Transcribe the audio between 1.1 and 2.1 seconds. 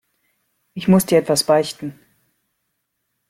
etwas beichten.